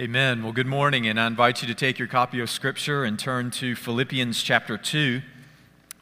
[0.00, 0.44] Amen.
[0.44, 3.50] Well, good morning, and I invite you to take your copy of Scripture and turn
[3.50, 5.20] to Philippians chapter 2.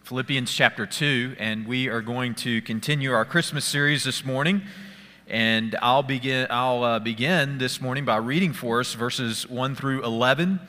[0.03, 4.61] Philippians chapter 2, and we are going to continue our Christmas series this morning.
[5.29, 10.05] And I'll begin, I'll, uh, begin this morning by reading for us verses 1 through
[10.05, 10.61] 11,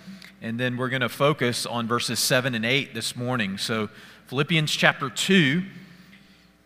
[0.41, 3.57] and then we're going to focus on verses 7 and 8 this morning.
[3.57, 3.89] So,
[4.27, 5.63] Philippians chapter 2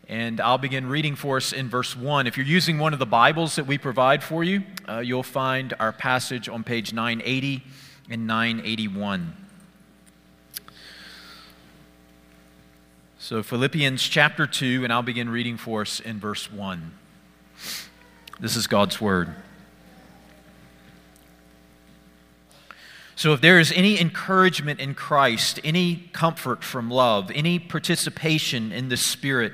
[0.08, 2.28] and I'll begin reading for us in verse 1.
[2.28, 5.74] If you're using one of the Bibles that we provide for you, uh, you'll find
[5.80, 7.64] our passage on page 980
[8.10, 9.38] and 981.
[13.20, 16.92] So, Philippians chapter 2, and I'll begin reading for us in verse 1.
[18.40, 19.34] This is God's Word.
[23.16, 28.90] So, if there is any encouragement in Christ, any comfort from love, any participation in
[28.90, 29.54] the Spirit,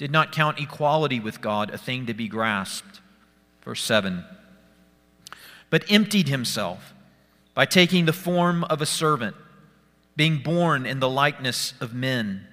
[0.00, 3.02] did not count equality with God a thing to be grasped.
[3.62, 4.24] Verse 7
[5.68, 6.94] But emptied himself
[7.52, 9.36] by taking the form of a servant,
[10.16, 12.46] being born in the likeness of men.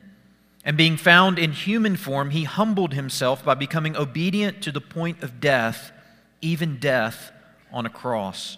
[0.66, 5.24] And being found in human form, he humbled himself by becoming obedient to the point
[5.24, 5.94] of death,
[6.42, 7.32] even death
[7.72, 8.58] on a cross.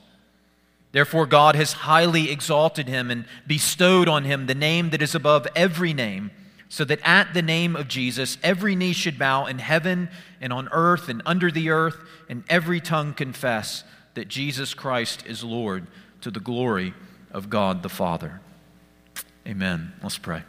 [0.93, 5.47] Therefore, God has highly exalted him and bestowed on him the name that is above
[5.55, 6.31] every name
[6.69, 10.69] so that at the name of Jesus, every knee should bow in heaven and on
[10.71, 11.97] earth and under the earth,
[12.29, 15.87] and every tongue confess that Jesus Christ is Lord
[16.21, 16.93] to the glory
[17.31, 18.39] of God the Father.
[19.47, 19.93] Amen.
[20.03, 20.43] Let's pray.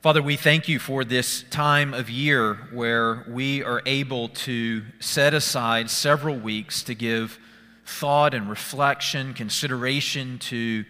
[0.00, 5.34] Father, we thank you for this time of year where we are able to set
[5.34, 7.38] aside several weeks to give
[7.84, 10.84] thought and reflection, consideration to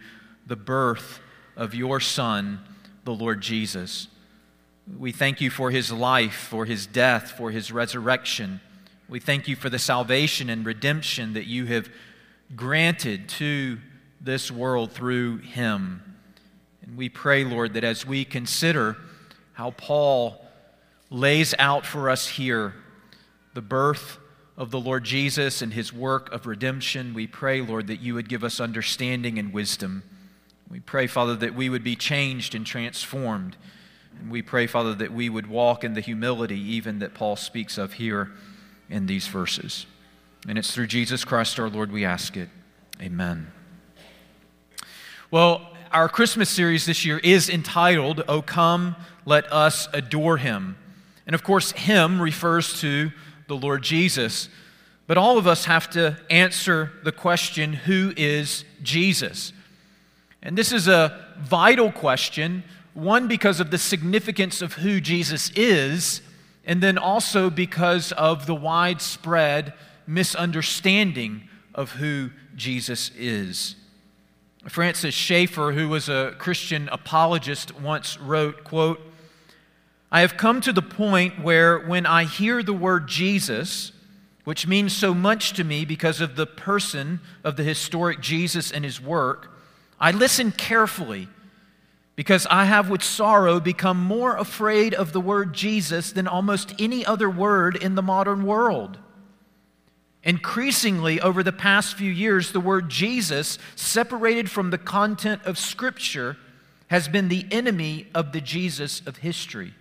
[0.45, 1.19] the birth
[1.57, 2.59] of your Son
[3.09, 4.07] the Lord Jesus.
[4.99, 8.61] We thank you for his life, for his death, for his resurrection.
[9.07, 11.89] We thank you for the salvation and redemption that you have
[12.55, 13.79] granted to
[14.21, 16.17] this world through him.
[16.83, 18.95] And we pray, Lord, that as we consider
[19.53, 20.45] how Paul
[21.09, 22.75] lays out for us here
[23.55, 24.19] the birth
[24.55, 28.29] of the Lord Jesus and his work of redemption, we pray, Lord, that you would
[28.29, 30.03] give us understanding and wisdom.
[30.69, 33.57] We pray, Father, that we would be changed and transformed.
[34.19, 37.77] And we pray, Father, that we would walk in the humility even that Paul speaks
[37.77, 38.31] of here
[38.89, 39.85] in these verses.
[40.47, 42.49] And it's through Jesus Christ our Lord we ask it.
[43.01, 43.51] Amen.
[45.31, 50.77] Well, our Christmas series this year is entitled, O Come, Let Us Adore Him.
[51.25, 53.11] And of course, Him refers to
[53.47, 54.49] the Lord Jesus.
[55.07, 59.53] But all of us have to answer the question who is Jesus?
[60.41, 62.63] And this is a vital question,
[62.93, 66.21] one, because of the significance of who Jesus is,
[66.65, 69.73] and then also because of the widespread
[70.07, 73.75] misunderstanding of who Jesus is.
[74.67, 78.99] Francis Schaeffer, who was a Christian apologist, once wrote, quote,
[80.11, 83.91] I have come to the point where when I hear the word Jesus,
[84.43, 88.83] which means so much to me because of the person of the historic Jesus and
[88.83, 89.51] his work,
[89.99, 91.27] I listen carefully
[92.15, 97.05] because I have with sorrow become more afraid of the word Jesus than almost any
[97.05, 98.99] other word in the modern world.
[100.23, 106.35] Increasingly, over the past few years, the word Jesus, separated from the content of Scripture,
[106.87, 109.73] has been the enemy of the Jesus of history,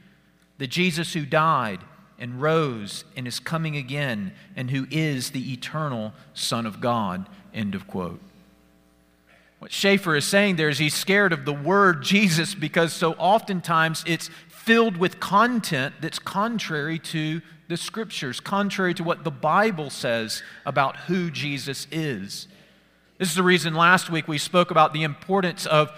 [0.59, 1.81] the Jesus who died
[2.21, 7.28] and rose and is coming again, and who is the eternal Son of God.
[7.53, 8.21] End of quote.
[9.59, 14.05] What Schaeffer is saying there is he's scared of the word Jesus because so oftentimes
[14.07, 20.43] it's filled with content that's contrary to the scriptures, contrary to what the Bible says
[20.65, 22.47] about who Jesus is.
[23.19, 25.91] This is the reason last week we spoke about the importance of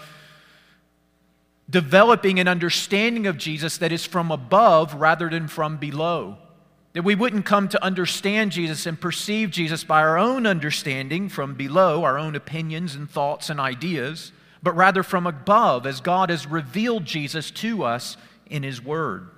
[1.68, 6.38] developing an understanding of Jesus that is from above rather than from below.
[6.92, 11.54] That we wouldn't come to understand Jesus and perceive Jesus by our own understanding from
[11.54, 14.32] below, our own opinions and thoughts and ideas,
[14.62, 18.16] but rather from above as God has revealed Jesus to us
[18.46, 19.28] in His Word.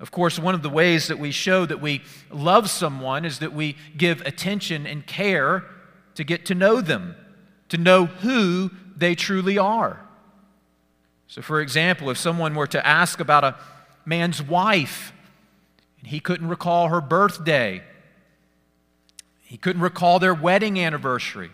[0.00, 3.52] Of course, one of the ways that we show that we love someone is that
[3.52, 5.64] we give attention and care
[6.16, 7.14] to get to know them,
[7.68, 10.00] to know who they truly are.
[11.28, 13.56] So, for example, if someone were to ask about a
[14.04, 15.12] man's wife
[16.02, 17.82] and he couldn't recall her birthday,
[19.44, 21.50] he couldn't recall their wedding anniversary.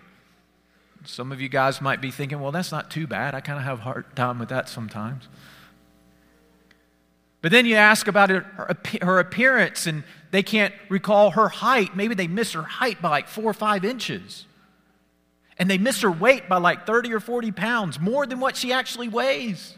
[1.04, 3.34] Some of you guys might be thinking, well, that's not too bad.
[3.34, 5.28] I kind of have a hard time with that sometimes.
[7.40, 11.94] But then you ask about her, her appearance, and they can't recall her height.
[11.94, 14.46] Maybe they miss her height by like four or five inches.
[15.58, 18.72] And they miss her weight by like 30 or 40 pounds, more than what she
[18.72, 19.76] actually weighs.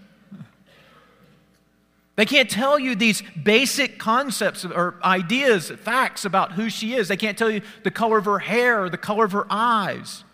[2.17, 7.09] They can't tell you these basic concepts or ideas, facts about who she is.
[7.09, 10.25] They can't tell you the color of her hair or the color of her eyes.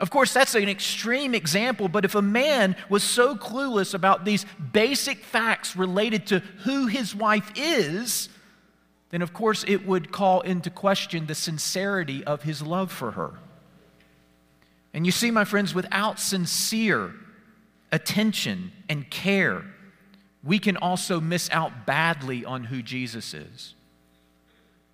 [0.00, 4.46] Of course, that's an extreme example, but if a man was so clueless about these
[4.72, 8.30] basic facts related to who his wife is,
[9.10, 13.34] then of course it would call into question the sincerity of his love for her.
[14.94, 17.12] And you see, my friends, without sincere
[17.92, 19.64] attention and care,
[20.42, 23.74] we can also miss out badly on who Jesus is.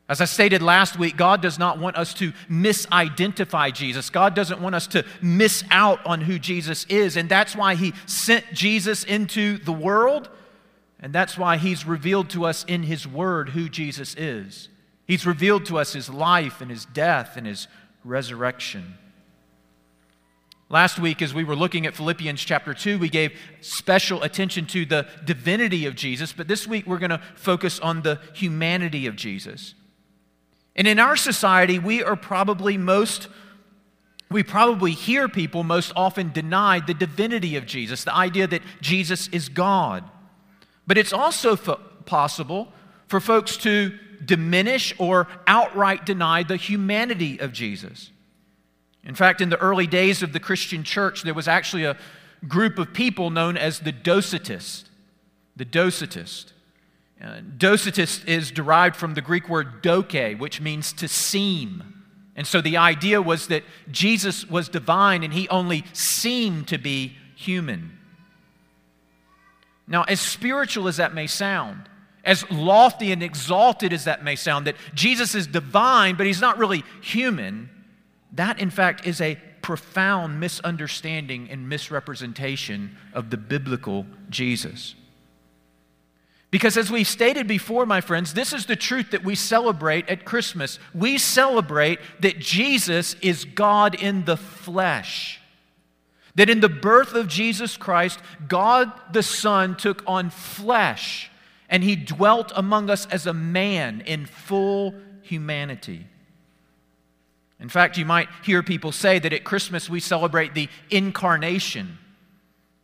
[0.08, 4.08] As I stated last week, God does not want us to misidentify Jesus.
[4.08, 7.16] God doesn't want us to miss out on who Jesus is.
[7.16, 10.28] And that's why He sent Jesus into the world.
[11.00, 14.68] And that's why He's revealed to us in His Word who Jesus is.
[15.06, 17.66] He's revealed to us His life and His death and His
[18.04, 18.94] resurrection.
[20.68, 24.84] Last week, as we were looking at Philippians chapter 2, we gave special attention to
[24.84, 29.14] the divinity of Jesus, but this week we're going to focus on the humanity of
[29.14, 29.74] Jesus.
[30.74, 33.28] And in our society, we are probably most,
[34.28, 39.28] we probably hear people most often deny the divinity of Jesus, the idea that Jesus
[39.28, 40.02] is God.
[40.84, 42.72] But it's also f- possible
[43.06, 48.10] for folks to diminish or outright deny the humanity of Jesus.
[49.06, 51.96] In fact, in the early days of the Christian church, there was actually a
[52.46, 54.84] group of people known as the Docetists.
[55.54, 56.52] The Docetists.
[57.22, 62.04] Uh, Docetist is derived from the Greek word doke, which means to seem.
[62.34, 67.16] And so the idea was that Jesus was divine and he only seemed to be
[67.36, 67.96] human.
[69.88, 71.88] Now, as spiritual as that may sound,
[72.24, 76.58] as lofty and exalted as that may sound, that Jesus is divine, but he's not
[76.58, 77.70] really human,
[78.32, 84.94] that in fact is a profound misunderstanding and misrepresentation of the biblical Jesus.
[86.50, 90.24] Because, as we stated before, my friends, this is the truth that we celebrate at
[90.24, 90.78] Christmas.
[90.94, 95.40] We celebrate that Jesus is God in the flesh.
[96.36, 101.30] That in the birth of Jesus Christ, God the Son took on flesh
[101.68, 106.06] and he dwelt among us as a man in full humanity.
[107.58, 111.98] In fact, you might hear people say that at Christmas we celebrate the incarnation.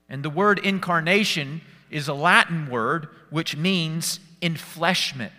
[0.08, 1.60] And the word incarnation
[1.90, 5.32] is a Latin word which means enfleshment.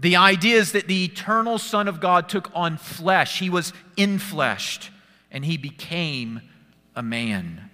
[0.00, 3.40] The idea is that the eternal Son of God took on flesh.
[3.40, 4.90] He was infleshed
[5.30, 6.40] and he became
[6.94, 7.70] a man.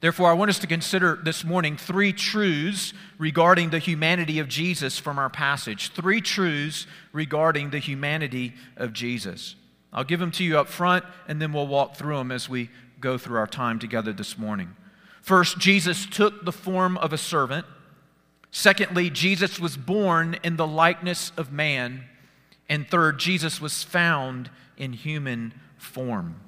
[0.00, 4.98] Therefore, I want us to consider this morning three truths regarding the humanity of Jesus
[4.98, 5.92] from our passage.
[5.92, 9.56] Three truths regarding the humanity of Jesus.
[9.92, 12.70] I'll give them to you up front, and then we'll walk through them as we
[12.98, 14.74] go through our time together this morning.
[15.20, 17.66] First, Jesus took the form of a servant.
[18.50, 22.04] Secondly, Jesus was born in the likeness of man.
[22.70, 26.40] And third, Jesus was found in human form.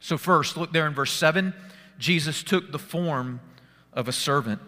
[0.00, 1.52] So, first, look there in verse 7.
[1.98, 3.40] Jesus took the form
[3.92, 4.60] of a servant.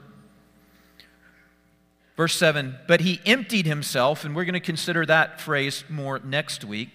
[2.16, 6.64] Verse 7 But he emptied himself, and we're going to consider that phrase more next
[6.64, 6.90] week,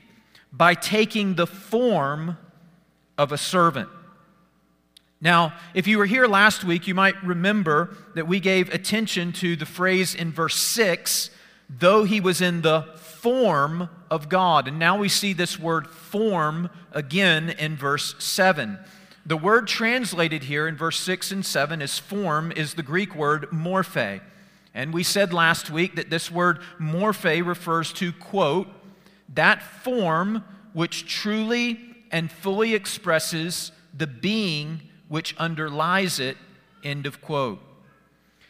[0.52, 2.38] by taking the form
[3.18, 3.90] of a servant.
[5.22, 9.56] Now, if you were here last week, you might remember that we gave attention to
[9.56, 11.30] the phrase in verse 6,
[11.70, 14.68] though he was in the form of God.
[14.68, 18.78] And now we see this word form again in verse 7.
[19.25, 23.50] The word translated here in verse 6 and 7 as form is the Greek word
[23.51, 24.22] morphe.
[24.74, 28.68] And we said last week that this word morphe refers to, quote,
[29.34, 31.80] that form which truly
[32.12, 36.38] and fully expresses the being which underlies it,
[36.84, 37.62] end of quote.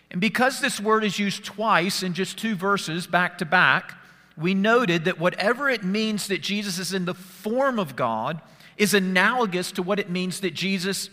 [0.09, 3.95] And because this word is used twice in just two verses back to back,
[4.35, 8.41] we noted that whatever it means that Jesus is in the form of God,
[8.77, 11.09] is analogous to what it means that Jesus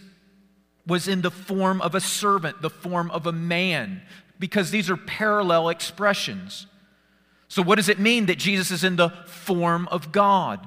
[0.87, 4.03] was in the form of a servant, the form of a man,
[4.39, 6.67] because these are parallel expressions.
[7.49, 10.67] So, what does it mean that Jesus is in the form of God?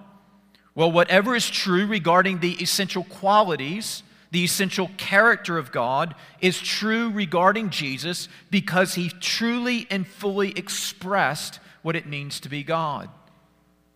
[0.76, 7.10] Well, whatever is true regarding the essential qualities, the essential character of God, is true
[7.10, 13.10] regarding Jesus because he truly and fully expressed what it means to be God.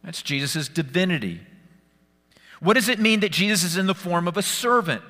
[0.03, 1.41] That's Jesus' divinity.
[2.59, 5.01] What does it mean that Jesus is in the form of a servant?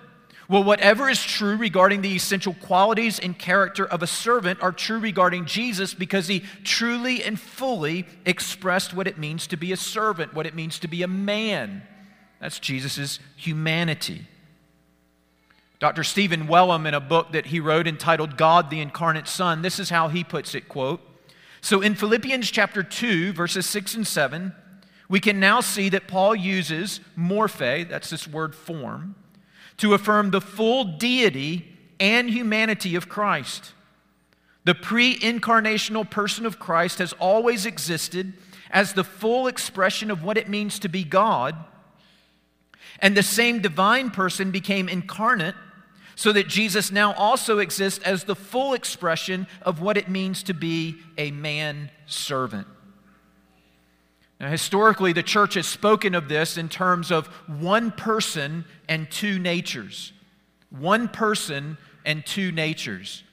[0.50, 5.00] Well, whatever is true regarding the essential qualities and character of a servant are true
[5.00, 10.34] regarding Jesus because he truly and fully expressed what it means to be a servant,
[10.34, 11.84] what it means to be a man.
[12.40, 14.26] That's Jesus' humanity.
[15.80, 16.04] Dr.
[16.04, 19.90] Stephen Wellum, in a book that he wrote entitled God the Incarnate Son, this is
[19.90, 21.02] how he puts it quote,
[21.60, 24.56] So in Philippians chapter 2, verses 6 and 7,
[25.10, 29.16] we can now see that Paul uses morphe, that's this word form,
[29.78, 33.74] to affirm the full deity and humanity of Christ.
[34.66, 38.34] The pre incarnational person of Christ has always existed
[38.70, 41.56] as the full expression of what it means to be God,
[43.00, 45.56] and the same divine person became incarnate
[46.16, 50.54] so that Jesus now also exists as the full expression of what it means to
[50.54, 52.68] be a man servant.
[54.40, 59.40] Now, historically, the church has spoken of this in terms of one person and two
[59.40, 60.14] natures.
[60.70, 63.24] One person and two natures.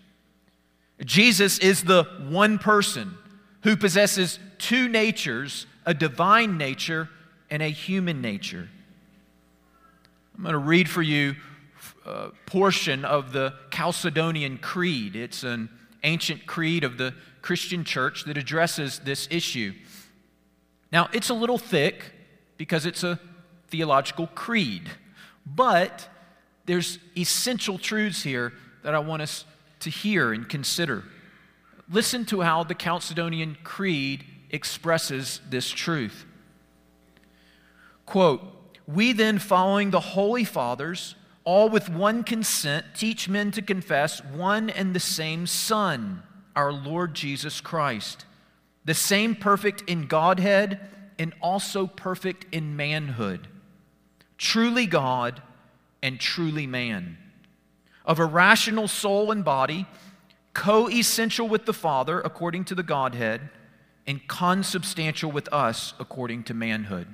[1.05, 3.17] Jesus is the one person
[3.63, 7.11] who possesses two natures a divine nature
[7.51, 8.69] and a human nature.
[10.37, 11.37] I'm going to read for you
[12.07, 15.15] a portion of the Chalcedonian Creed.
[15.15, 15.69] It's an
[16.03, 19.75] ancient creed of the Christian church that addresses this issue.
[20.95, 22.05] Now, it's a little thick
[22.57, 23.19] because it's a
[23.67, 24.89] theological creed,
[25.45, 26.09] but
[26.67, 28.53] there's essential truths here
[28.85, 29.45] that I want us
[29.81, 31.03] to hear and consider.
[31.91, 36.27] Listen to how the Chalcedonian Creed expresses this truth.
[38.07, 38.43] Quote,
[38.87, 44.71] We then, following the Holy Fathers, all with one consent, teach men to confess one
[44.71, 46.23] and the same Son,
[46.55, 48.27] our Lord Jesus Christ
[48.85, 50.81] the same perfect in Godhead
[51.19, 53.49] and also perfect in manhood,
[54.37, 55.43] truly God
[56.03, 57.17] and truly man,
[58.05, 59.87] of a rational soul and body,
[60.53, 63.49] co essential with the Father according to the Godhead,
[64.07, 67.07] and consubstantial with us according to manhood.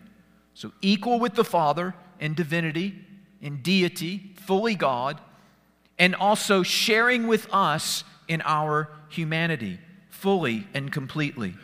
[0.54, 2.98] So, equal with the Father in divinity,
[3.40, 5.20] in deity, fully God,
[5.98, 9.78] and also sharing with us in our humanity
[10.20, 11.54] fully and completely.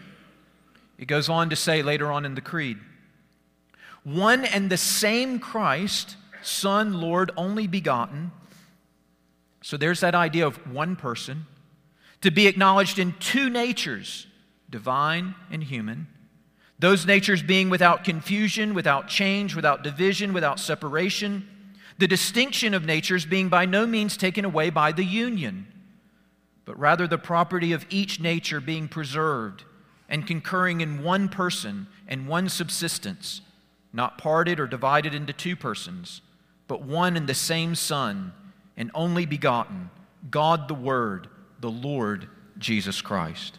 [0.98, 2.78] It goes on to say later on in the Creed
[4.02, 8.30] one and the same Christ, Son, Lord, only begotten.
[9.62, 11.46] So there's that idea of one person
[12.20, 14.28] to be acknowledged in two natures,
[14.70, 16.06] divine and human.
[16.78, 21.48] Those natures being without confusion, without change, without division, without separation.
[21.98, 25.66] The distinction of natures being by no means taken away by the union
[26.66, 29.64] but rather the property of each nature being preserved
[30.08, 33.40] and concurring in one person and one subsistence,
[33.92, 36.20] not parted or divided into two persons,
[36.68, 38.32] but one and the same Son,
[38.76, 39.88] and only begotten,
[40.30, 41.28] God the Word,
[41.60, 43.58] the Lord Jesus Christ.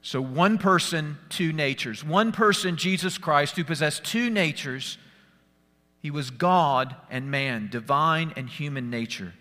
[0.00, 2.02] So, one person, two natures.
[2.02, 4.96] One person, Jesus Christ, who possessed two natures.
[6.00, 9.34] He was God and man, divine and human nature.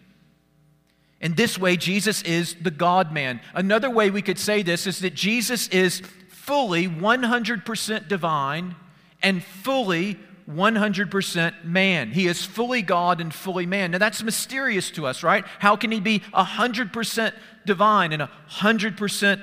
[1.20, 3.42] In this way, Jesus is the God man.
[3.54, 8.76] Another way we could say this is that Jesus is fully 100% divine
[9.24, 10.20] and fully
[10.50, 12.12] 100% man.
[12.12, 13.92] He is fully God and fully man.
[13.92, 15.44] Now that's mysterious to us, right?
[15.60, 17.34] How can he be 100%
[17.66, 19.42] divine and 100%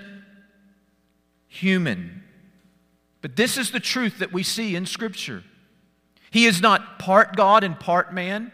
[1.48, 2.22] human?
[3.20, 5.44] But this is the truth that we see in Scripture.
[6.30, 8.52] He is not part God and part man.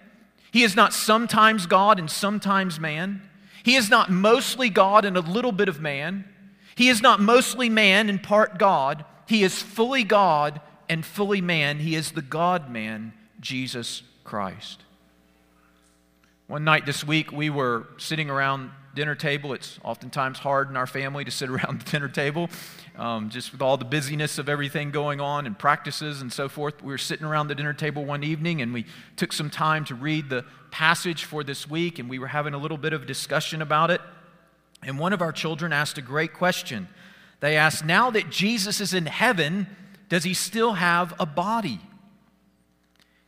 [0.50, 3.22] He is not sometimes God and sometimes man.
[3.62, 6.24] He is not mostly God and a little bit of man.
[6.74, 9.04] He is not mostly man and part God.
[9.26, 11.78] He is fully God and fully man.
[11.78, 14.82] He is the God man, Jesus Christ.
[16.46, 19.52] One night this week, we were sitting around dinner table.
[19.52, 22.48] It's oftentimes hard in our family to sit around the dinner table,
[23.00, 26.82] um, just with all the busyness of everything going on and practices and so forth.
[26.82, 28.84] We were sitting around the dinner table one evening and we
[29.16, 32.58] took some time to read the passage for this week and we were having a
[32.58, 34.02] little bit of discussion about it.
[34.82, 36.88] And one of our children asked a great question.
[37.40, 39.66] They asked, Now that Jesus is in heaven,
[40.10, 41.80] does he still have a body?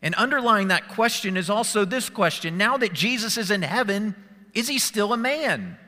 [0.02, 4.16] And underlying that question is also this question Now that Jesus is in heaven,
[4.52, 5.78] is he still a man?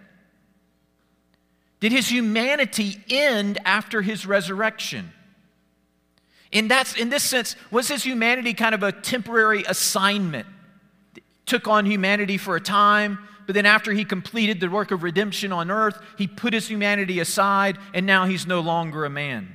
[1.84, 5.12] Did his humanity end after his resurrection?
[6.50, 10.46] In, that, in this sense, was his humanity kind of a temporary assignment?
[11.44, 15.52] Took on humanity for a time, but then after he completed the work of redemption
[15.52, 19.54] on earth, he put his humanity aside, and now he's no longer a man.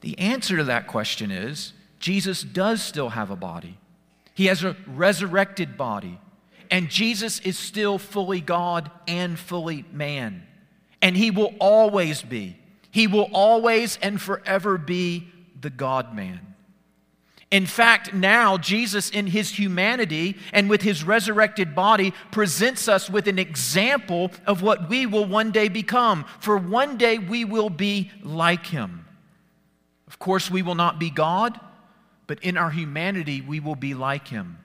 [0.00, 3.76] The answer to that question is Jesus does still have a body.
[4.32, 6.18] He has a resurrected body.
[6.70, 10.46] And Jesus is still fully God and fully man.
[11.00, 12.56] And he will always be.
[12.90, 15.28] He will always and forever be
[15.60, 16.40] the God man.
[17.50, 23.26] In fact, now Jesus, in his humanity and with his resurrected body, presents us with
[23.26, 26.26] an example of what we will one day become.
[26.40, 29.06] For one day we will be like him.
[30.06, 31.58] Of course, we will not be God,
[32.26, 34.58] but in our humanity we will be like him.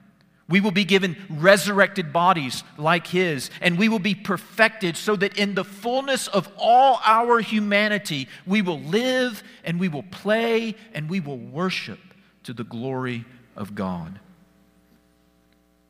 [0.48, 5.38] We will be given resurrected bodies like his, and we will be perfected so that
[5.38, 11.08] in the fullness of all our humanity, we will live and we will play and
[11.08, 11.98] we will worship
[12.42, 13.24] to the glory
[13.56, 14.20] of God.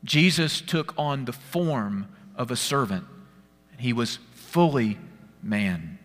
[0.05, 3.05] Jesus took on the form of a servant,
[3.71, 4.97] and he was fully
[5.43, 5.99] man.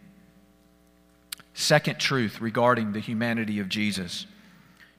[1.54, 4.26] Second truth regarding the humanity of Jesus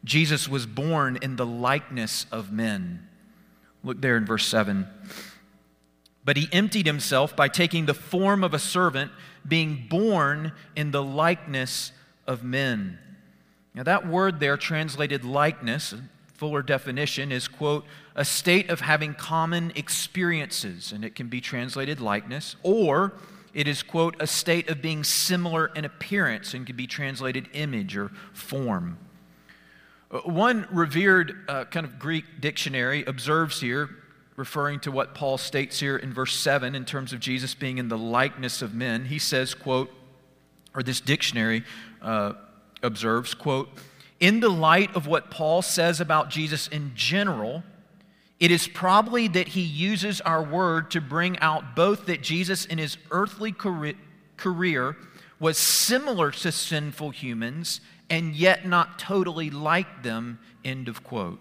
[0.03, 3.07] Jesus was born in the likeness of men.
[3.83, 4.87] Look there in verse 7.
[6.23, 9.11] But he emptied himself by taking the form of a servant,
[9.47, 11.91] being born in the likeness
[12.27, 12.99] of men.
[13.73, 15.95] Now, that word there, translated likeness,
[16.33, 17.85] fuller definition, is, quote,
[18.15, 23.13] a state of having common experiences, and it can be translated likeness, or
[23.53, 27.95] it is, quote, a state of being similar in appearance, and can be translated image
[27.97, 28.97] or form.
[30.11, 33.89] Uh, one revered uh, kind of Greek dictionary observes here,
[34.35, 37.87] referring to what Paul states here in verse 7 in terms of Jesus being in
[37.87, 39.05] the likeness of men.
[39.05, 39.91] He says, quote,
[40.75, 41.63] or this dictionary
[42.01, 42.33] uh,
[42.83, 43.69] observes, quote,
[44.19, 47.63] in the light of what Paul says about Jesus in general,
[48.39, 52.77] it is probably that he uses our word to bring out both that Jesus in
[52.77, 54.95] his earthly career
[55.39, 61.39] was similar to sinful humans and yet not totally like them, end of quote.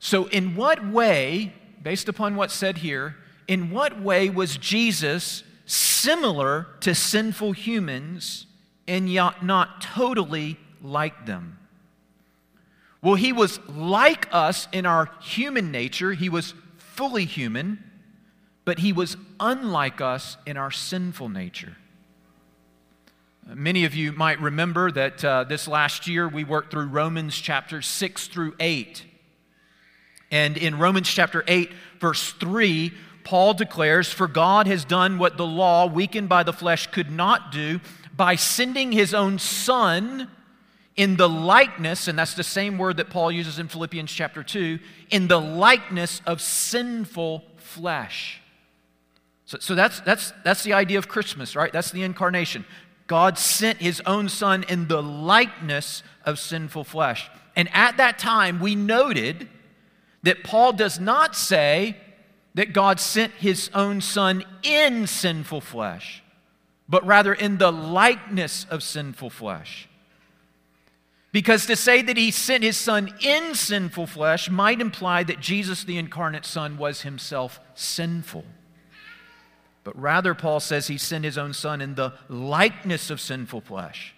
[0.00, 6.66] So, in what way, based upon what's said here, in what way was Jesus similar
[6.80, 8.46] to sinful humans
[8.88, 11.58] and yet not totally like them.
[13.02, 17.78] Well, he was like us in our human nature, he was fully human,
[18.64, 21.76] but he was unlike us in our sinful nature.
[23.54, 27.80] Many of you might remember that uh, this last year we worked through Romans chapter
[27.80, 29.04] 6 through 8.
[30.32, 35.46] And in Romans chapter 8, verse 3, Paul declares, For God has done what the
[35.46, 37.78] law, weakened by the flesh, could not do
[38.16, 40.28] by sending his own son
[40.96, 44.80] in the likeness, and that's the same word that Paul uses in Philippians chapter 2,
[45.10, 48.40] in the likeness of sinful flesh.
[49.44, 51.72] So, so that's, that's, that's the idea of Christmas, right?
[51.72, 52.64] That's the incarnation.
[53.06, 57.30] God sent his own son in the likeness of sinful flesh.
[57.54, 59.48] And at that time, we noted
[60.22, 61.96] that Paul does not say
[62.54, 66.22] that God sent his own son in sinful flesh
[66.88, 69.88] but rather in the likeness of sinful flesh.
[71.32, 75.84] Because to say that he sent his son in sinful flesh might imply that Jesus,
[75.84, 78.44] the incarnate Son, was himself sinful.
[79.86, 84.16] But rather, Paul says he sent his own son in the likeness of sinful flesh,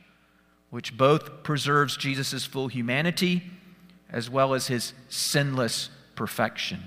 [0.71, 3.43] which both preserves Jesus' full humanity
[4.09, 6.83] as well as his sinless perfection.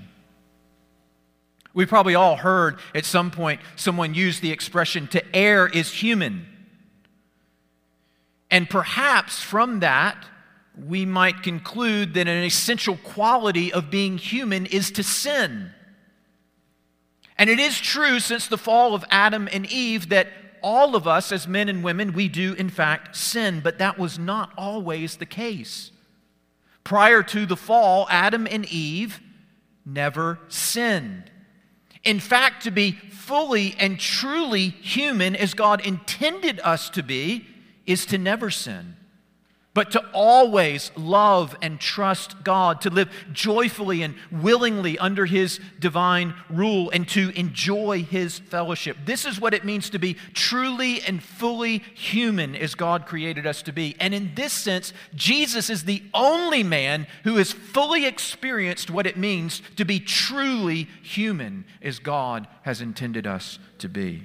[1.72, 6.44] We've probably all heard at some point someone use the expression to err is human.
[8.50, 10.26] And perhaps from that,
[10.76, 15.70] we might conclude that an essential quality of being human is to sin.
[17.42, 20.28] And it is true since the fall of Adam and Eve that
[20.62, 24.16] all of us, as men and women, we do in fact sin, but that was
[24.16, 25.90] not always the case.
[26.84, 29.20] Prior to the fall, Adam and Eve
[29.84, 31.32] never sinned.
[32.04, 37.44] In fact, to be fully and truly human as God intended us to be
[37.86, 38.94] is to never sin.
[39.74, 46.34] But to always love and trust God, to live joyfully and willingly under His divine
[46.50, 48.98] rule, and to enjoy His fellowship.
[49.06, 53.62] This is what it means to be truly and fully human as God created us
[53.62, 53.96] to be.
[53.98, 59.16] And in this sense, Jesus is the only man who has fully experienced what it
[59.16, 64.24] means to be truly human as God has intended us to be.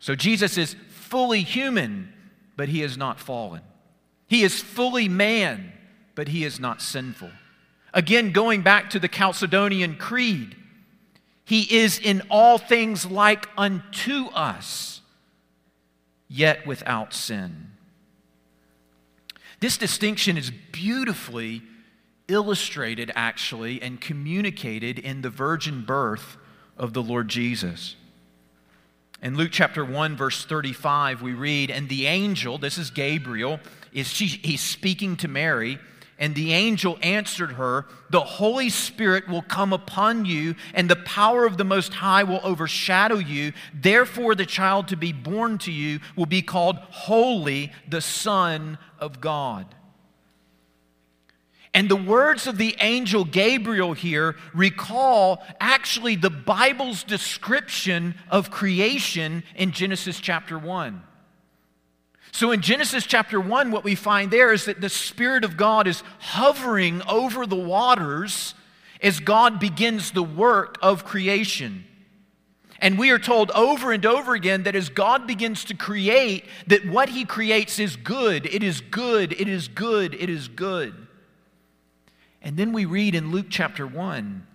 [0.00, 2.12] So Jesus is fully human
[2.56, 3.62] but he is not fallen.
[4.26, 5.72] He is fully man,
[6.14, 7.30] but he is not sinful.
[7.94, 10.56] Again, going back to the Chalcedonian Creed,
[11.44, 15.00] he is in all things like unto us,
[16.28, 17.72] yet without sin.
[19.60, 21.62] This distinction is beautifully
[22.28, 26.36] illustrated, actually, and communicated in the virgin birth
[26.76, 27.96] of the Lord Jesus.
[29.22, 33.60] In Luke chapter 1, verse 35, we read, And the angel, this is Gabriel,
[33.92, 35.78] is she, he's speaking to Mary,
[36.18, 41.46] and the angel answered her, The Holy Spirit will come upon you, and the power
[41.46, 43.52] of the Most High will overshadow you.
[43.72, 49.20] Therefore, the child to be born to you will be called Holy, the Son of
[49.20, 49.72] God.
[51.74, 59.42] And the words of the angel Gabriel here recall actually the Bible's description of creation
[59.56, 61.02] in Genesis chapter 1.
[62.30, 65.86] So in Genesis chapter 1, what we find there is that the Spirit of God
[65.86, 68.54] is hovering over the waters
[69.02, 71.84] as God begins the work of creation.
[72.78, 76.86] And we are told over and over again that as God begins to create, that
[76.86, 78.44] what he creates is good.
[78.46, 79.32] It is good.
[79.32, 80.14] It is good.
[80.14, 80.94] It is good.
[82.42, 84.46] And then we read in Luke chapter 1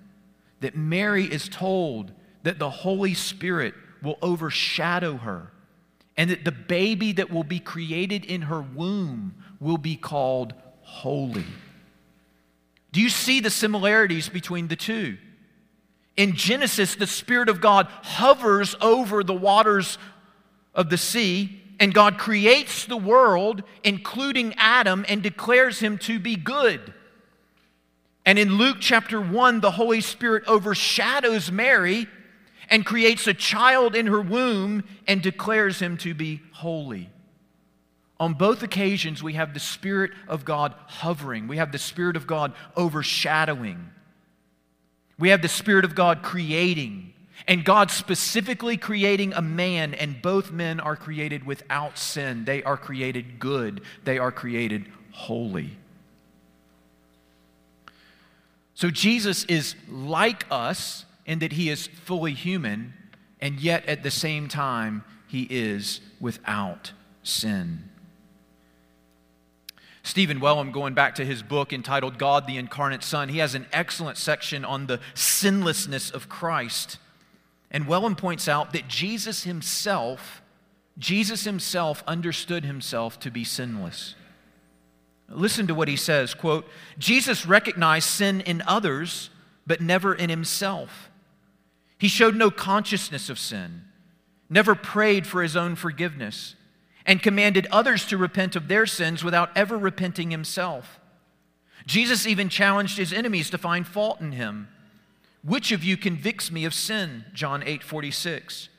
[0.60, 2.12] that Mary is told
[2.44, 5.52] that the Holy Spirit will overshadow her
[6.18, 11.46] and that the baby that will be created in her womb will be called holy.
[12.92, 15.18] Do you see the similarities between the two?
[16.16, 20.00] In Genesis, the Spirit of God hovers over the waters
[20.74, 26.36] of the sea, and God creates the world, including Adam, and declares him to be
[26.36, 26.94] good.
[28.28, 32.08] And in Luke chapter 1, the Holy Spirit overshadows Mary
[32.70, 37.10] and creates a child in her womb and declares him to be holy.
[38.20, 42.28] On both occasions, we have the Spirit of God hovering, we have the Spirit of
[42.28, 43.92] God overshadowing,
[45.18, 47.14] we have the Spirit of God creating.
[47.48, 52.46] And God specifically creating a man, and both men are created without sin.
[52.46, 53.82] They are created good.
[54.04, 55.78] They are created holy.
[58.78, 62.94] So Jesus is like us in that he is fully human,
[63.42, 66.92] and yet at the same time, he is without
[67.24, 67.90] sin.
[70.04, 73.66] Stephen Wellum, going back to his book entitled God the Incarnate Son, he has an
[73.74, 77.00] excellent section on the sinlessness of Christ.
[77.72, 80.44] And Wellum points out that Jesus himself,
[81.00, 84.14] Jesus himself understood himself to be sinless.
[85.30, 89.30] Listen to what he says, quote, Jesus recognized sin in others,
[89.66, 91.10] but never in himself.
[91.98, 93.84] He showed no consciousness of sin,
[94.50, 96.56] never prayed for his own forgiveness,
[97.06, 101.00] and commanded others to repent of their sins without ever repenting himself.
[101.86, 104.68] Jesus even challenged his enemies to find fault in him.
[105.44, 107.26] Which of you convicts me of sin?
[107.34, 108.70] John 8 46.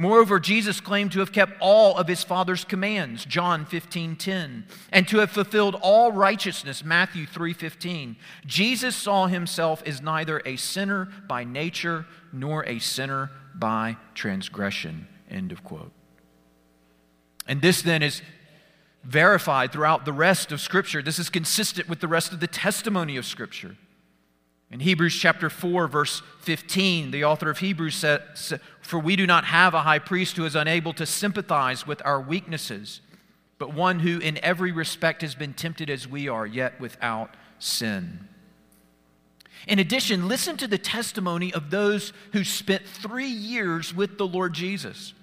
[0.00, 5.08] Moreover, Jesus claimed to have kept all of his Father's commands, John 15 10, and
[5.08, 8.16] to have fulfilled all righteousness, Matthew 3 15.
[8.46, 15.08] Jesus saw himself as neither a sinner by nature nor a sinner by transgression.
[15.28, 15.90] End of quote.
[17.48, 18.22] And this then is
[19.02, 21.02] verified throughout the rest of Scripture.
[21.02, 23.76] This is consistent with the rest of the testimony of Scripture.
[24.70, 28.52] In Hebrews chapter 4, verse 15, the author of Hebrews says,
[28.82, 32.20] For we do not have a high priest who is unable to sympathize with our
[32.20, 33.00] weaknesses,
[33.56, 38.28] but one who in every respect has been tempted as we are, yet without sin.
[39.66, 44.52] In addition, listen to the testimony of those who spent three years with the Lord
[44.52, 45.14] Jesus,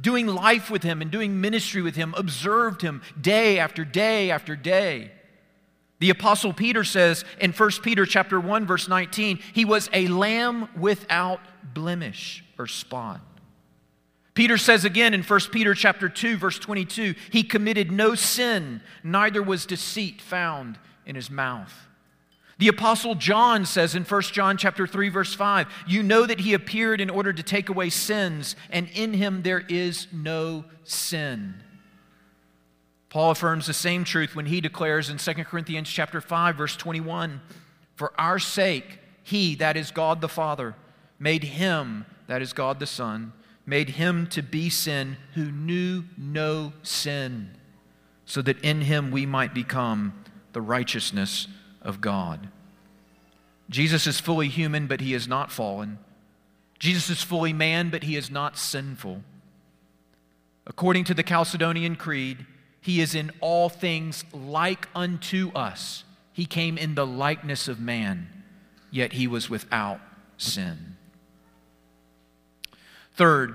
[0.00, 4.56] doing life with him and doing ministry with him, observed him day after day after
[4.56, 5.12] day.
[6.00, 10.68] The apostle Peter says in 1 Peter chapter 1 verse 19, he was a lamb
[10.76, 11.40] without
[11.74, 13.20] blemish or spot.
[14.32, 19.42] Peter says again in 1 Peter chapter 2 verse 22, he committed no sin, neither
[19.42, 21.74] was deceit found in his mouth.
[22.56, 26.54] The apostle John says in 1 John chapter 3 verse 5, you know that he
[26.54, 31.62] appeared in order to take away sins, and in him there is no sin.
[33.10, 37.40] Paul affirms the same truth when he declares in 2 Corinthians chapter 5 verse 21,
[37.96, 40.76] "For our sake he, that is God the Father,
[41.18, 43.32] made him, that is God the Son,
[43.66, 47.56] made him to be sin who knew no sin,
[48.24, 50.14] so that in him we might become
[50.52, 51.48] the righteousness
[51.82, 52.48] of God."
[53.68, 55.98] Jesus is fully human, but he is not fallen.
[56.78, 59.22] Jesus is fully man, but he is not sinful.
[60.66, 62.46] According to the Chalcedonian Creed,
[62.90, 66.02] he is in all things like unto us.
[66.32, 68.28] He came in the likeness of man,
[68.90, 70.00] yet he was without
[70.36, 70.96] sin.
[73.14, 73.54] Third,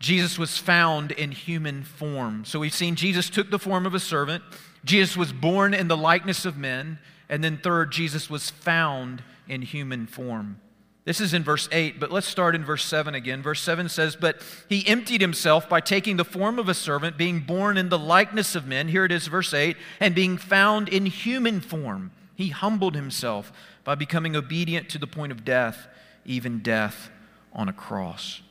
[0.00, 2.44] Jesus was found in human form.
[2.44, 4.42] So we've seen Jesus took the form of a servant,
[4.84, 6.98] Jesus was born in the likeness of men,
[7.28, 10.60] and then third, Jesus was found in human form.
[11.06, 13.40] This is in verse 8, but let's start in verse 7 again.
[13.40, 17.40] Verse 7 says, But he emptied himself by taking the form of a servant, being
[17.40, 18.88] born in the likeness of men.
[18.88, 22.10] Here it is, verse 8, and being found in human form.
[22.34, 23.52] He humbled himself
[23.84, 25.86] by becoming obedient to the point of death,
[26.24, 27.08] even death
[27.52, 28.42] on a cross.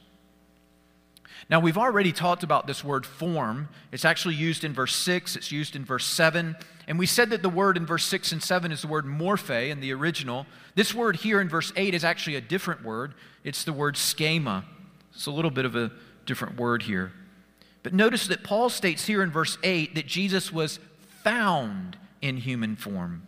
[1.50, 3.70] Now, we've already talked about this word form.
[3.92, 6.56] It's actually used in verse 6, it's used in verse 7.
[6.88, 9.70] And we said that the word in verse 6 and 7 is the word morphe
[9.70, 10.48] in the original.
[10.74, 13.14] This word here in verse 8 is actually a different word.
[13.44, 14.66] It's the word schema.
[15.14, 15.92] It's a little bit of a
[16.26, 17.12] different word here.
[17.84, 20.80] But notice that Paul states here in verse 8 that Jesus was
[21.24, 23.28] found in human form.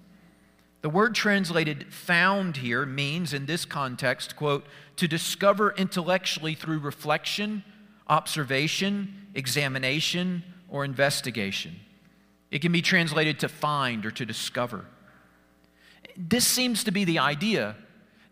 [0.82, 7.64] The word translated found here means, in this context, quote, to discover intellectually through reflection
[8.10, 11.76] observation, examination, or investigation.
[12.52, 14.86] It can be translated to find or to discover.
[16.16, 17.76] This seems to be the idea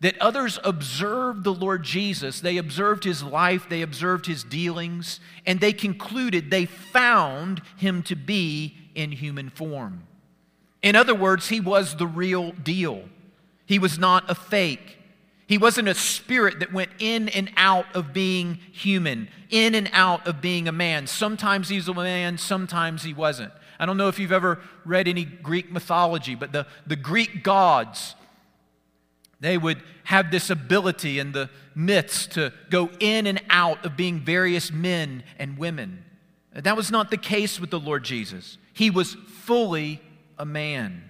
[0.01, 5.59] that others observed the Lord Jesus, they observed his life, they observed his dealings, and
[5.59, 10.03] they concluded they found him to be in human form.
[10.81, 13.03] In other words, he was the real deal.
[13.65, 14.99] He was not a fake.
[15.47, 20.27] He wasn't a spirit that went in and out of being human, in and out
[20.27, 21.05] of being a man.
[21.05, 23.53] Sometimes he's a man, sometimes he wasn't.
[23.79, 28.15] I don't know if you've ever read any Greek mythology, but the, the Greek gods,
[29.39, 34.21] they would have this ability in the myths to go in and out of being
[34.21, 36.03] various men and women.
[36.53, 38.57] That was not the case with the Lord Jesus.
[38.73, 40.01] He was fully
[40.39, 41.03] a man.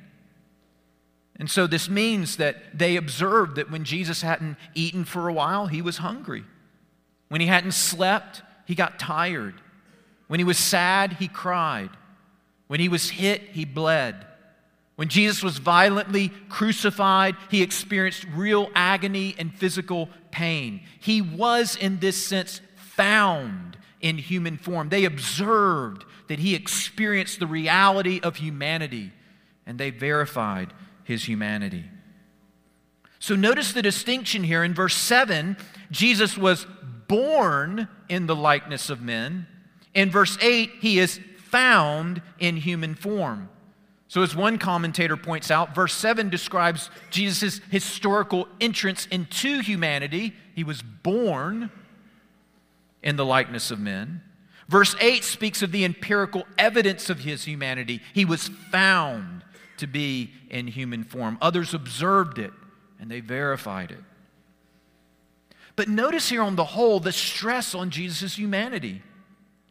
[1.37, 5.67] And so this means that they observed that when Jesus hadn't eaten for a while,
[5.67, 6.45] he was hungry.
[7.27, 9.55] When he hadn't slept, he got tired.
[10.27, 11.89] When he was sad, he cried.
[12.67, 14.25] When he was hit, he bled.
[14.95, 20.81] When Jesus was violently crucified, he experienced real agony and physical pain.
[21.01, 24.87] He was, in this sense, found in human form.
[24.87, 29.11] They observed that he experienced the reality of humanity,
[29.65, 30.73] and they verified
[31.05, 31.85] his humanity.
[33.19, 35.55] So notice the distinction here in verse 7
[35.89, 36.67] Jesus was
[37.07, 39.47] born in the likeness of men.
[39.93, 43.49] In verse 8, he is found in human form.
[44.07, 50.33] So, as one commentator points out, verse 7 describes Jesus' historical entrance into humanity.
[50.53, 51.71] He was born
[53.01, 54.21] in the likeness of men.
[54.67, 58.01] Verse 8 speaks of the empirical evidence of his humanity.
[58.13, 59.43] He was found
[59.77, 61.37] to be in human form.
[61.41, 62.51] Others observed it
[62.99, 64.03] and they verified it.
[65.75, 69.01] But notice here on the whole the stress on Jesus' humanity.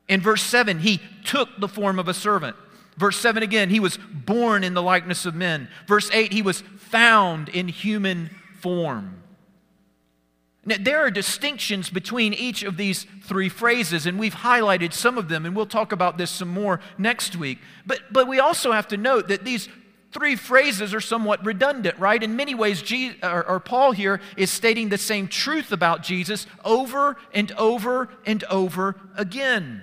[0.08, 2.56] In verse 7, he took the form of a servant.
[2.96, 5.68] Verse 7 again, he was born in the likeness of men.
[5.86, 9.22] Verse 8, he was found in human form.
[10.66, 15.28] Now, there are distinctions between each of these three phrases, and we've highlighted some of
[15.28, 17.58] them, and we'll talk about this some more next week.
[17.84, 19.68] But, but we also have to note that these
[20.14, 22.22] three phrases are somewhat redundant, right?
[22.22, 26.46] In many ways, Jesus, or, or Paul here is stating the same truth about Jesus
[26.64, 29.82] over and over and over again.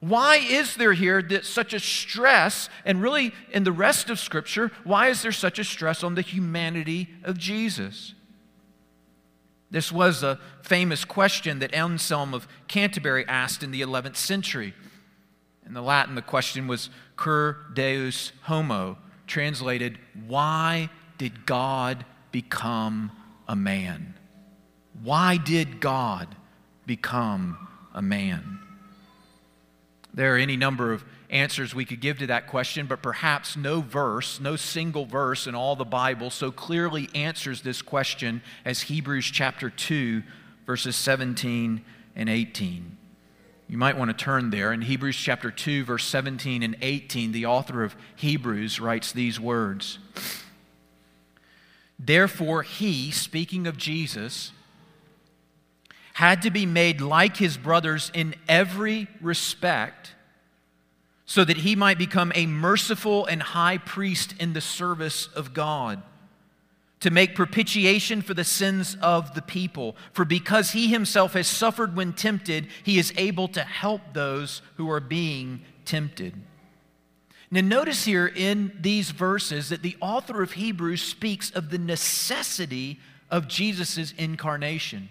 [0.00, 4.72] Why is there here that such a stress, and really in the rest of Scripture,
[4.82, 8.14] why is there such a stress on the humanity of Jesus?
[9.70, 14.74] This was a famous question that Anselm of Canterbury asked in the 11th century.
[15.64, 18.98] In the Latin, the question was Cur Deus Homo,
[19.32, 23.10] translated, Why did God become
[23.48, 24.14] a man?
[25.02, 26.28] Why did God
[26.86, 27.56] become
[27.94, 28.58] a man?
[30.12, 33.80] There are any number of answers we could give to that question, but perhaps no
[33.80, 39.24] verse, no single verse in all the Bible so clearly answers this question as Hebrews
[39.24, 40.22] chapter 2,
[40.66, 41.82] verses 17
[42.14, 42.98] and 18.
[43.72, 44.70] You might want to turn there.
[44.70, 49.98] In Hebrews chapter 2, verse 17 and 18, the author of Hebrews writes these words
[51.98, 54.52] Therefore, he, speaking of Jesus,
[56.12, 60.16] had to be made like his brothers in every respect
[61.24, 66.02] so that he might become a merciful and high priest in the service of God
[67.02, 69.96] to make propitiation for the sins of the people.
[70.12, 74.88] For because he himself has suffered when tempted, he is able to help those who
[74.88, 76.32] are being tempted.
[77.50, 83.00] Now, notice here in these verses that the author of Hebrews speaks of the necessity
[83.32, 85.08] of Jesus' incarnation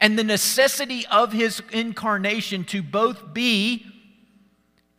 [0.00, 3.86] and the necessity of his incarnation to both be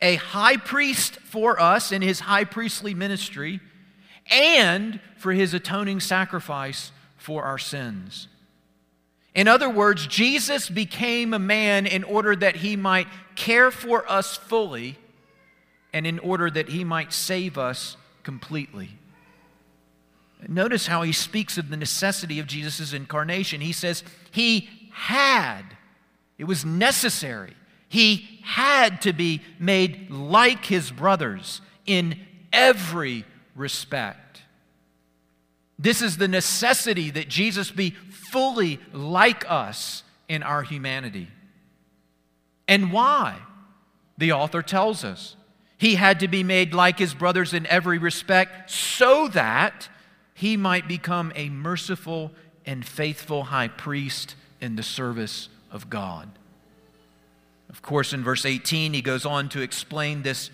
[0.00, 3.60] a high priest for us in his high priestly ministry
[4.30, 8.28] and for his atoning sacrifice for our sins.
[9.34, 14.36] In other words, Jesus became a man in order that he might care for us
[14.36, 14.98] fully
[15.92, 18.90] and in order that he might save us completely.
[20.46, 23.60] Notice how he speaks of the necessity of Jesus' incarnation.
[23.60, 25.62] He says, He had,
[26.36, 27.54] it was necessary,
[27.88, 32.18] he had to be made like his brothers in
[32.52, 33.24] every
[33.58, 34.42] respect.
[35.78, 37.90] This is the necessity that Jesus be
[38.30, 41.28] fully like us in our humanity.
[42.66, 43.38] And why?
[44.18, 45.36] The author tells us.
[45.78, 49.88] He had to be made like his brothers in every respect so that
[50.34, 52.32] he might become a merciful
[52.66, 56.28] and faithful high priest in the service of God.
[57.70, 60.50] Of course, in verse 18, he goes on to explain this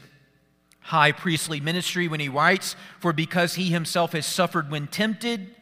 [0.84, 5.54] high priestly ministry when he writes, For because he himself has suffered when tempted,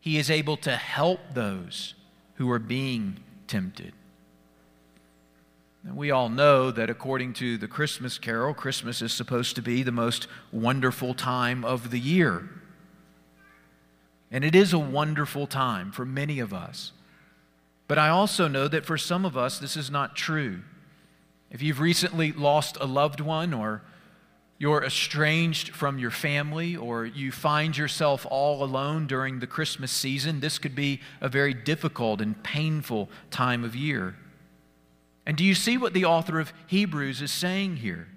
[0.00, 1.94] he is able to help those
[2.34, 3.94] who are being tempted.
[5.82, 9.82] And we all know that according to the Christmas carol, Christmas is supposed to be
[9.82, 12.48] the most wonderful time of the year.
[14.30, 16.92] And it is a wonderful time for many of us.
[17.88, 20.60] But I also know that for some of us, this is not true.
[21.50, 23.82] If you've recently lost a loved one, or
[24.58, 30.40] you're estranged from your family, or you find yourself all alone during the Christmas season,
[30.40, 34.14] this could be a very difficult and painful time of year.
[35.26, 38.08] And do you see what the author of Hebrews is saying here?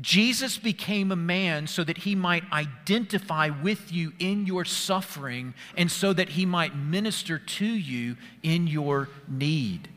[0.00, 5.90] Jesus became a man so that he might identify with you in your suffering and
[5.90, 9.88] so that he might minister to you in your need.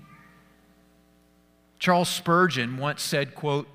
[1.78, 3.68] Charles Spurgeon once said, quote,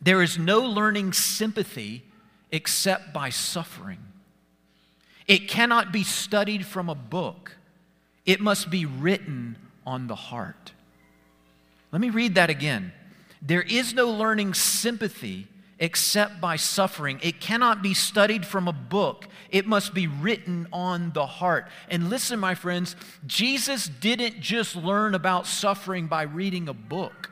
[0.00, 2.04] "There is no learning sympathy
[2.50, 3.98] except by suffering.
[5.26, 7.56] It cannot be studied from a book.
[8.26, 10.72] It must be written on the heart."
[11.92, 12.92] Let me read that again.
[13.40, 17.18] There is no learning sympathy except by suffering.
[17.22, 21.68] It cannot be studied from a book, it must be written on the heart.
[21.88, 27.30] And listen, my friends, Jesus didn't just learn about suffering by reading a book.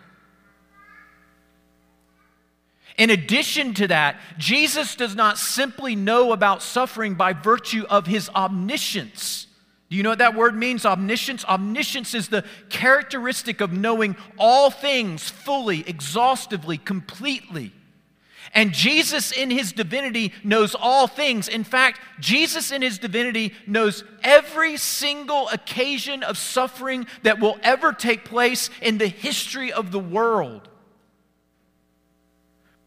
[2.98, 8.28] In addition to that, Jesus does not simply know about suffering by virtue of his
[8.30, 9.46] omniscience.
[9.88, 10.86] Do you know what that word means?
[10.86, 11.44] Omniscience?
[11.44, 17.72] Omniscience is the characteristic of knowing all things fully, exhaustively, completely.
[18.54, 21.48] And Jesus, in his divinity, knows all things.
[21.48, 27.92] In fact, Jesus, in his divinity, knows every single occasion of suffering that will ever
[27.92, 30.68] take place in the history of the world.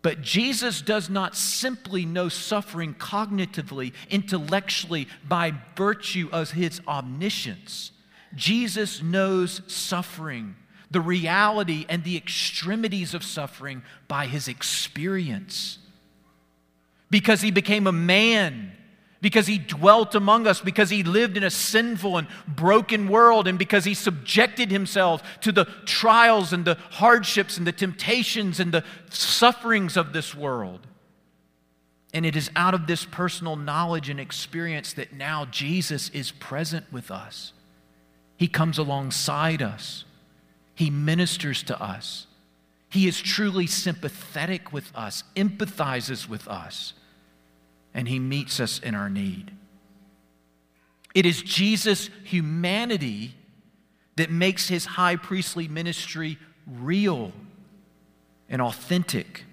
[0.05, 7.91] But Jesus does not simply know suffering cognitively, intellectually, by virtue of his omniscience.
[8.35, 10.57] Jesus knows suffering
[10.91, 15.79] the reality and the extremities of suffering by his experience.
[17.09, 18.73] Because he became a man,
[19.25, 23.57] because he dwelt among us, because he lived in a sinful and broken world, and
[23.57, 28.83] because he subjected himself to the trials and the hardships and the temptations and the
[29.09, 30.85] sufferings of this world.
[32.13, 36.85] And it is out of this personal knowledge and experience that now Jesus is present
[36.93, 37.51] with us.
[38.37, 40.05] He comes alongside us.
[40.75, 42.27] He ministers to us.
[42.89, 46.93] He is truly sympathetic with us, empathizes with us,
[47.95, 49.51] and He meets us in our need.
[51.15, 53.33] It is Jesus' humanity
[54.17, 56.37] that makes His high priestly ministry
[56.67, 57.31] real
[58.49, 59.45] and authentic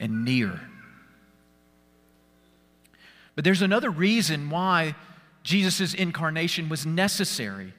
[0.00, 0.58] and near.
[3.34, 4.96] But there's another reason why
[5.42, 7.74] Jesus' incarnation was necessary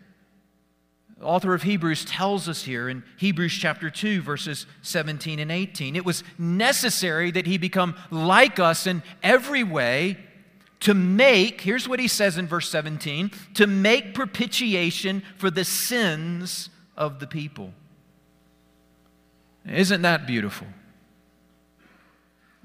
[1.21, 5.95] Author of Hebrews tells us here in Hebrews chapter 2, verses 17 and 18.
[5.95, 10.17] It was necessary that he become like us in every way
[10.81, 16.69] to make, here's what he says in verse 17, to make propitiation for the sins
[16.95, 17.73] of the people.
[19.67, 20.67] Isn't that beautiful?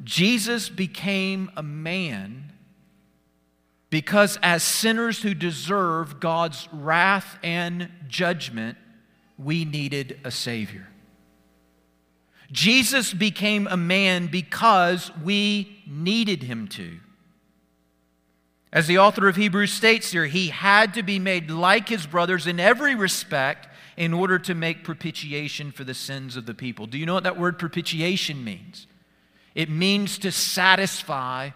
[0.05, 2.52] Jesus became a man
[3.93, 8.79] because, as sinners who deserve God's wrath and judgment,
[9.37, 10.89] we needed a Savior.
[12.51, 17.01] Jesus became a man because we needed him to.
[18.73, 22.47] As the author of Hebrews states here, he had to be made like his brothers
[22.47, 23.69] in every respect
[23.99, 26.87] in order to make propitiation for the sins of the people.
[26.87, 28.87] Do you know what that word propitiation means?
[29.55, 31.51] It means to satisfy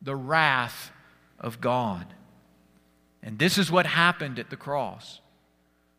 [0.00, 0.92] the wrath
[1.38, 2.14] of God.
[3.22, 5.20] And this is what happened at the cross.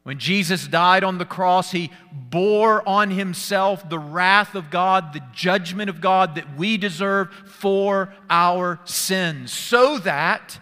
[0.04, 5.22] When Jesus died on the cross, he bore on himself the wrath of God, the
[5.34, 10.62] judgment of God that we deserve for our sins, so that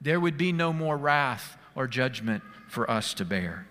[0.00, 3.67] there would be no more wrath or judgment for us to bear.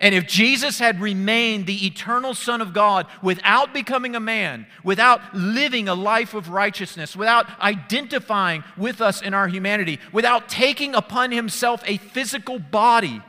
[0.00, 5.34] And if Jesus had remained the eternal Son of God without becoming a man, without
[5.34, 11.30] living a life of righteousness, without identifying with us in our humanity, without taking upon
[11.30, 13.22] himself a physical body,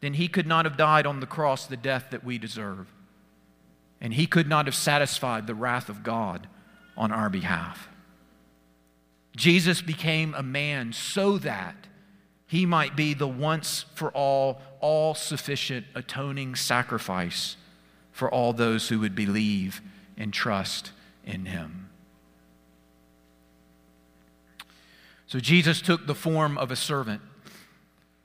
[0.00, 2.92] then he could not have died on the cross the death that we deserve.
[4.00, 6.48] And he could not have satisfied the wrath of God
[6.96, 7.90] on our behalf.
[9.36, 11.86] Jesus became a man so that
[12.50, 17.56] he might be the once for all, all sufficient atoning sacrifice
[18.10, 19.80] for all those who would believe
[20.18, 20.90] and trust
[21.24, 21.88] in him.
[25.28, 27.22] So Jesus took the form of a servant.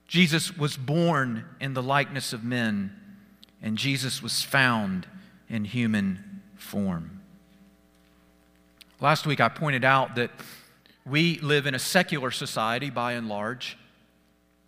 [0.08, 2.96] Jesus was born in the likeness of men,
[3.62, 5.06] and Jesus was found
[5.50, 7.22] in human form.
[9.00, 10.32] Last week I pointed out that
[11.06, 13.78] we live in a secular society by and large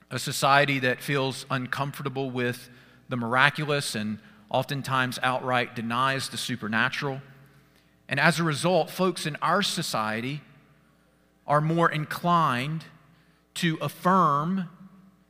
[0.10, 2.70] a society that feels uncomfortable with
[3.10, 7.22] the miraculous and oftentimes outright denies the supernatural.
[8.08, 10.42] And as a result, folks in our society
[11.46, 12.86] are more inclined
[13.56, 14.70] to affirm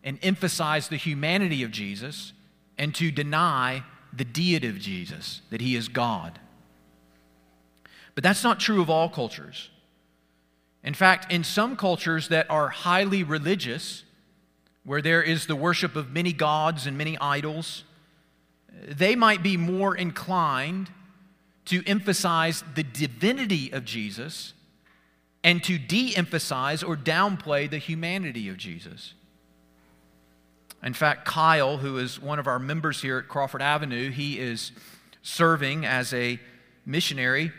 [0.04, 2.34] and emphasize the humanity of Jesus
[2.78, 6.40] and to deny the deity of Jesus, that he is God.
[8.16, 9.70] But that's not true of all cultures.
[10.84, 14.04] In fact, in some cultures that are highly religious,
[14.88, 17.84] where there is the worship of many gods and many idols,
[18.88, 20.90] they might be more inclined
[21.66, 24.54] to emphasize the divinity of Jesus
[25.44, 29.14] and to de emphasize or downplay the humanity of Jesus.
[30.82, 34.72] In fact, Kyle, who is one of our members here at Crawford Avenue, he is
[35.22, 36.40] serving as a
[36.86, 37.52] missionary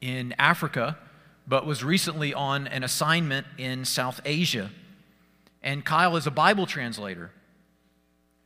[0.00, 0.98] in Africa,
[1.46, 4.72] but was recently on an assignment in South Asia.
[5.62, 7.30] And Kyle is a Bible translator.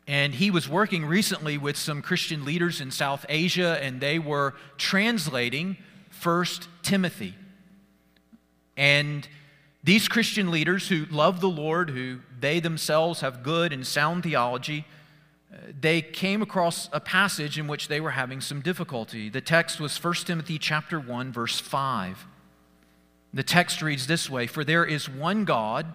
[0.06, 4.54] And he was working recently with some Christian leaders in South Asia, and they were
[4.76, 5.76] translating
[6.10, 7.34] First Timothy.
[8.76, 9.26] And
[9.84, 14.86] these Christian leaders who love the Lord, who they themselves have good and sound theology,
[15.52, 19.28] uh, they came across a passage in which they were having some difficulty.
[19.28, 22.26] The text was 1 Timothy chapter 1 verse 5.
[23.34, 25.94] The text reads this way, "For there is one God,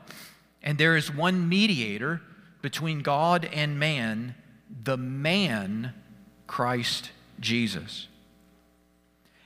[0.62, 2.22] and there is one mediator
[2.62, 4.36] between God and man,
[4.84, 5.94] the man,
[6.48, 8.08] Christ Jesus.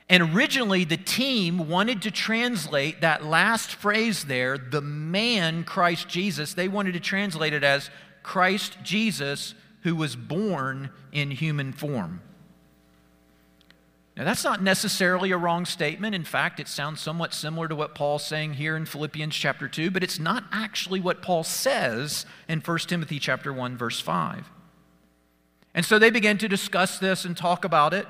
[0.08, 6.54] And originally, the team wanted to translate that last phrase there, the man, Christ Jesus,
[6.54, 7.90] they wanted to translate it as
[8.22, 12.20] Christ Jesus, who was born in human form.
[14.22, 16.14] Now, that's not necessarily a wrong statement.
[16.14, 19.90] In fact, it sounds somewhat similar to what Paul's saying here in Philippians chapter 2,
[19.90, 24.48] but it's not actually what Paul says in 1 Timothy chapter 1 verse 5.
[25.74, 28.06] And so they began to discuss this and talk about it,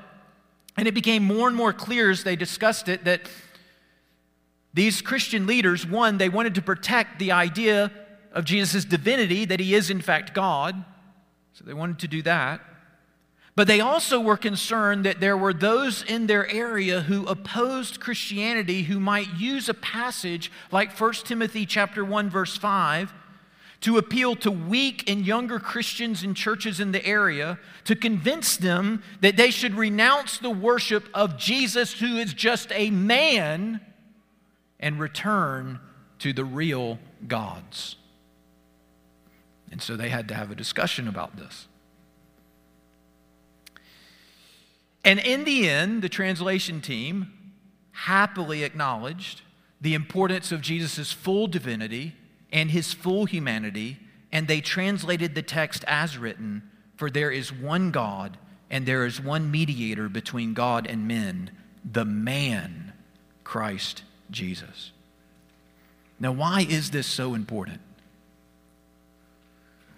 [0.77, 3.21] and it became more and more clear as they discussed it that
[4.71, 7.91] these Christian leaders, one, they wanted to protect the idea
[8.33, 10.85] of Jesus' divinity, that he is in fact God.
[11.53, 12.61] So they wanted to do that.
[13.55, 18.83] But they also were concerned that there were those in their area who opposed Christianity
[18.83, 23.13] who might use a passage like 1 Timothy chapter 1 verse 5
[23.81, 29.03] to appeal to weak and younger Christians in churches in the area to convince them
[29.21, 33.81] that they should renounce the worship of Jesus who is just a man
[34.79, 35.79] and return
[36.19, 36.97] to the real
[37.27, 37.97] gods.
[39.69, 41.67] And so they had to have a discussion about this.
[45.03, 47.31] And in the end, the translation team
[47.91, 49.41] happily acknowledged
[49.81, 52.15] the importance of Jesus' full divinity
[52.51, 53.99] and his full humanity,
[54.31, 56.63] and they translated the text as written
[56.95, 58.37] For there is one God,
[58.69, 61.51] and there is one mediator between God and men,
[61.83, 62.93] the man,
[63.43, 64.91] Christ Jesus.
[66.19, 67.81] Now, why is this so important?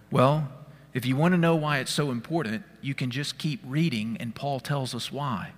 [0.10, 0.50] Well,
[0.94, 4.34] if you want to know why it's so important, you can just keep reading, and
[4.36, 5.52] Paul tells us why.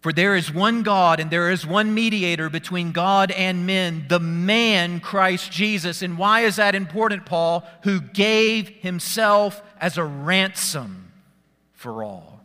[0.00, 4.20] For there is one God and there is one mediator between God and men, the
[4.20, 6.00] man Christ Jesus.
[6.00, 7.66] And why is that important, Paul?
[7.82, 11.10] Who gave himself as a ransom
[11.72, 12.40] for all.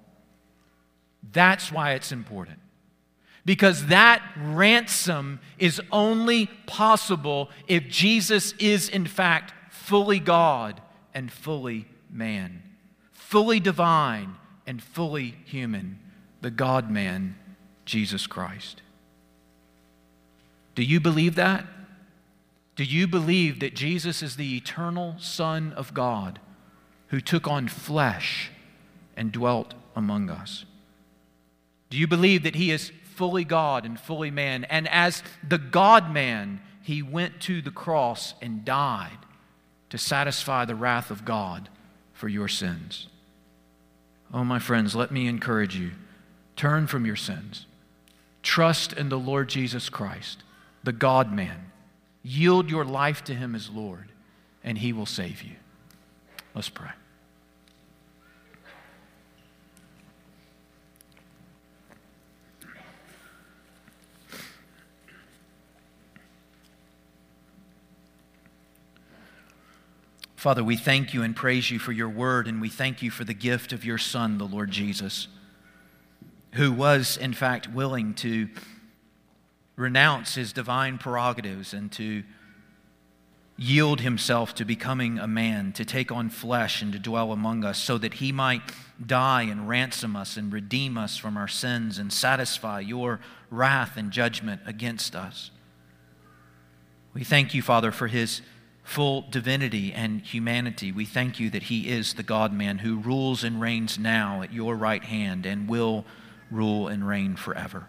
[1.32, 2.58] That's why it's important.
[3.46, 10.82] Because that ransom is only possible if Jesus is, in fact, fully God
[11.14, 12.64] and fully man,
[13.12, 14.36] fully divine
[14.68, 16.00] and fully human,
[16.42, 17.36] the God man,
[17.86, 18.82] Jesus Christ.
[20.76, 21.66] Do you believe that?
[22.76, 26.40] Do you believe that Jesus is the eternal Son of God
[27.08, 28.52] who took on flesh
[29.16, 30.66] and dwelt among us?
[31.90, 34.64] Do you believe that he is fully God and fully man?
[34.64, 39.20] And as the God man, he went to the cross and died
[39.90, 41.70] to satisfy the wrath of God
[42.22, 43.08] for your sins.
[44.32, 45.90] Oh, my friends, let me encourage you
[46.56, 47.66] turn from your sins,
[48.44, 50.44] trust in the Lord Jesus Christ,
[50.84, 51.72] the God man.
[52.22, 54.10] Yield your life to him as Lord,
[54.64, 55.56] and he will save you.
[56.54, 56.92] Let's pray.
[70.42, 73.24] Father, we thank you and praise you for your word, and we thank you for
[73.24, 75.28] the gift of your Son, the Lord Jesus,
[76.54, 78.50] who was, in fact, willing to
[79.76, 82.24] renounce his divine prerogatives and to
[83.56, 87.78] yield himself to becoming a man, to take on flesh and to dwell among us,
[87.78, 88.64] so that he might
[89.06, 93.20] die and ransom us and redeem us from our sins and satisfy your
[93.52, 95.52] wrath and judgment against us.
[97.14, 98.42] We thank you, Father, for his
[98.92, 103.42] full divinity and humanity, we thank you that he is the God man who rules
[103.42, 106.04] and reigns now at your right hand and will
[106.52, 107.88] rule and reign forever.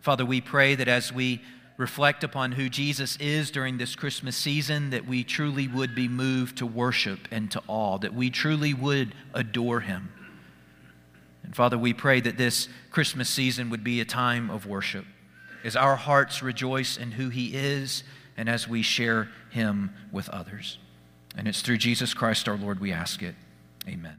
[0.00, 1.40] Father, we pray that as we
[1.78, 6.58] reflect upon who Jesus is during this Christmas season, that we truly would be moved
[6.58, 10.12] to worship and to awe, that we truly would adore him.
[11.42, 15.06] And Father, we pray that this Christmas season would be a time of worship
[15.64, 18.04] as our hearts rejoice in who he is
[18.40, 20.78] and as we share him with others.
[21.36, 23.34] And it's through Jesus Christ our Lord we ask it.
[23.86, 24.16] Amen.